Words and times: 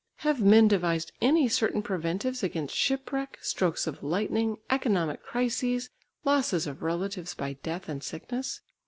Have 0.25 0.41
men 0.41 0.67
devised 0.67 1.11
any 1.21 1.47
certain 1.47 1.83
preventives 1.83 2.41
against 2.41 2.75
shipwreck, 2.75 3.37
strokes 3.39 3.85
of 3.85 4.01
lightning, 4.01 4.57
economic 4.71 5.21
crises, 5.21 5.91
losses 6.25 6.65
of 6.65 6.81
relatives 6.81 7.35
by 7.35 7.53
death 7.61 7.87
and 7.87 8.03
sickness? 8.03 8.61